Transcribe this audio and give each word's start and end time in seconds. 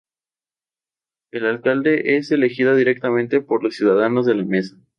El 1.31 1.45
alcalde 1.45 2.17
es 2.17 2.31
elegido 2.31 2.75
directamente 2.75 3.39
por 3.39 3.63
los 3.63 3.75
ciudadanos 3.75 4.25
de 4.25 4.33
La 4.33 4.43
Mesa. 4.45 4.75